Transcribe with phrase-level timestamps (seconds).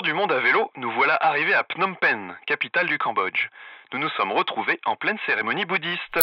[0.00, 3.48] tour du monde à vélo, nous voilà arrivés à Phnom Penh, capitale du Cambodge.
[3.92, 6.18] Nous nous sommes retrouvés en pleine cérémonie bouddhiste.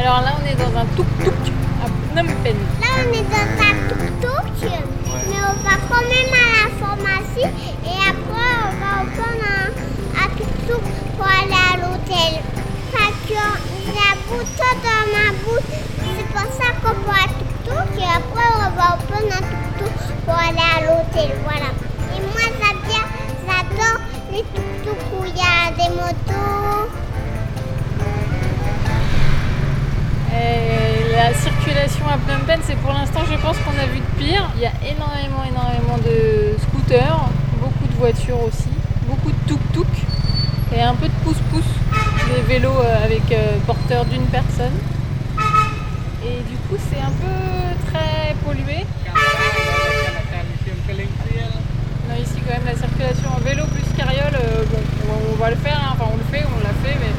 [0.00, 2.58] Alors là, on est dans un tuk-tuk à Phnom Penh.
[2.80, 4.70] Là, on est dans un tuk-tuk,
[5.28, 7.50] mais on va quand même à la pharmacie
[7.84, 9.68] et après, on va prendre un,
[10.24, 10.84] un tuk-tuk
[11.16, 12.32] pour aller à l'hôtel.
[12.92, 13.42] Parce que
[13.84, 14.95] j'ai un bouton dans
[20.54, 21.30] à l'hôtel.
[21.44, 21.70] Voilà.
[22.14, 24.00] Et moi, j'adore,
[24.32, 26.90] les tuk-tuk où il y a des motos.
[31.16, 34.48] La circulation à Phnom Penh, c'est pour l'instant, je pense qu'on a vu de pire.
[34.54, 38.68] Il y a énormément, énormément de scooters, beaucoup de voitures aussi,
[39.08, 39.88] beaucoup de tuk-tuk
[40.76, 41.64] et un peu de pousse-pousse,
[42.32, 44.74] des vélos euh, avec euh, porteur d'une personne.
[46.22, 48.84] Et du coup, c'est un peu très pollué.
[52.20, 54.78] Ici, quand même, la circulation en vélo plus carriole, euh, bon,
[55.32, 55.92] on, va le faire, hein.
[55.92, 57.12] enfin, on le fait, on l'a fait, mais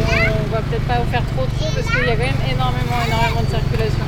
[0.00, 2.96] on, va peut-être pas en faire trop trop parce qu'il y a quand même énormément,
[3.06, 4.04] énormément de circulation.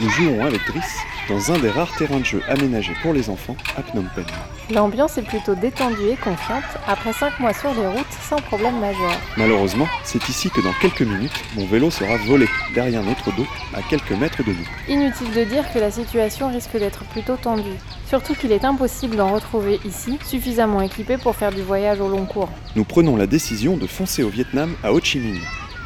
[0.00, 3.56] Nous jouons avec Driss dans un des rares terrains de jeu aménagés pour les enfants
[3.76, 4.24] à Phnom Penh.
[4.70, 9.18] L'ambiance est plutôt détendue et confiante après 5 mois sur les routes sans problème majeur.
[9.36, 13.82] Malheureusement, c'est ici que dans quelques minutes, mon vélo sera volé derrière notre dos à
[13.82, 14.68] quelques mètres de nous.
[14.88, 17.78] Inutile de dire que la situation risque d'être plutôt tendue.
[18.06, 22.26] Surtout qu'il est impossible d'en retrouver ici, suffisamment équipé pour faire du voyage au long
[22.26, 22.50] cours.
[22.76, 25.40] Nous prenons la décision de foncer au Vietnam à Ho Chi Minh.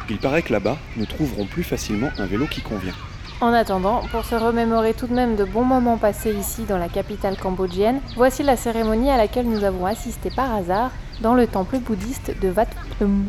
[0.09, 2.93] Il paraît que là-bas, nous trouverons plus facilement un vélo qui convient.
[3.39, 6.89] En attendant, pour se remémorer tout de même de bons moments passés ici dans la
[6.89, 10.89] capitale cambodgienne, voici la cérémonie à laquelle nous avons assisté par hasard
[11.21, 12.65] dans le temple bouddhiste de Wat
[12.97, 13.27] Phnom.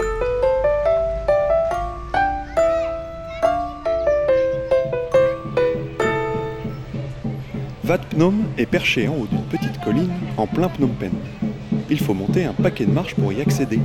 [7.85, 11.13] Phnom est perché en haut d'une petite colline en plein Phnom Penh.
[11.91, 13.81] Il faut monter un paquet de marches pour y accéder.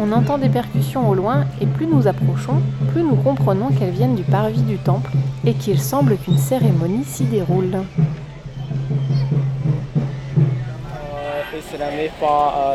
[0.00, 2.60] On entend des percussions au loin et plus nous approchons,
[2.92, 5.10] plus nous comprenons qu'elles viennent du parvis du temple
[5.44, 7.78] et qu'il semble qu'une cérémonie s'y déroule.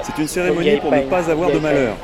[0.04, 1.96] C'est une cérémonie pour ne pas avoir de malheur.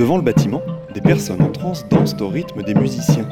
[0.00, 0.62] Devant le bâtiment,
[0.94, 3.28] des personnes en transe dansent au rythme des musiciens.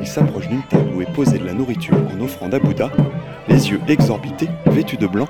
[0.00, 2.92] Ils s'approchent d'une table où est posée de la nourriture en offrande à Bouddha,
[3.48, 5.26] les yeux exorbités, vêtus de blanc.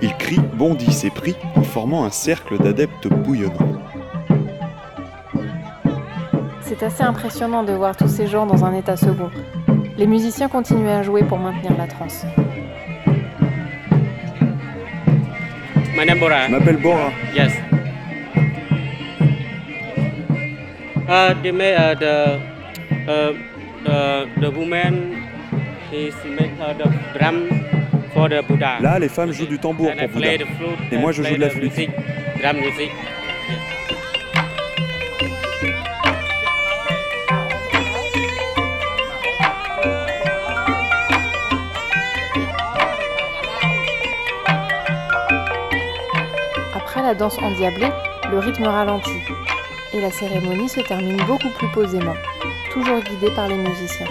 [0.00, 3.82] Ils crient, bondissent et prient en formant un cercle d'adeptes bouillonnants.
[6.62, 9.28] C'est assez impressionnant de voir tous ces gens dans un état second.
[9.98, 12.24] Les musiciens continuent à jouer pour maintenir la transe.
[15.94, 16.46] My name Bora.
[16.46, 17.10] Je m'appelle Bora.
[17.36, 17.52] Yes.
[21.06, 22.40] Uh, they made uh, the
[23.06, 23.32] uh,
[23.84, 25.20] the the woman
[25.92, 26.88] is make uh, the
[27.18, 27.48] drum
[28.14, 28.78] for the Buddha.
[28.80, 30.44] Là, les femmes jouent du tambour And I pour play Bouddha.
[30.44, 30.92] the flute.
[30.92, 31.72] Et and moi, je play joue de la the flûte.
[31.76, 31.90] Music,
[32.40, 32.90] drum music.
[46.74, 47.90] Après la danse endiablée,
[48.30, 49.10] le rythme ralentit
[49.94, 52.14] et la cérémonie se termine beaucoup plus posément,
[52.72, 54.08] toujours guidée par les musiciens.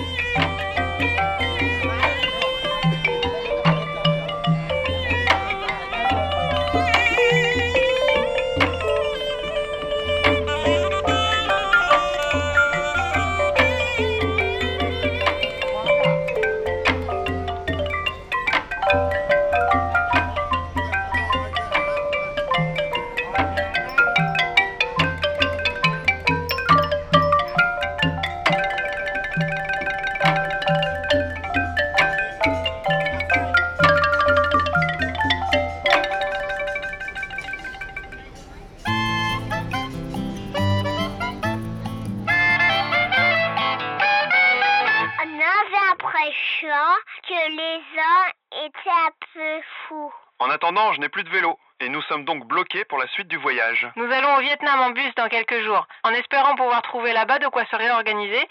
[46.63, 50.13] Que les gens étaient un peu fous.
[50.39, 53.27] En attendant, je n'ai plus de vélo et nous sommes donc bloqués pour la suite
[53.27, 53.87] du voyage.
[53.95, 57.47] Nous allons au Vietnam en bus dans quelques jours, en espérant pouvoir trouver là-bas de
[57.47, 58.47] quoi se réorganiser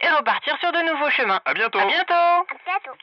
[0.00, 1.40] et repartir sur de nouveaux chemins.
[1.44, 2.98] À bientôt À bientôt À bientôt.